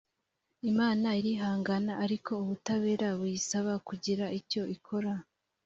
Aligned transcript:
imana 0.71 1.07
irihangana 1.19 1.93
ariko 2.05 2.31
ubutabera 2.43 3.07
buyisaba 3.19 3.73
kugira 3.87 4.25
icyo 4.39 4.61
ikora 4.75 5.11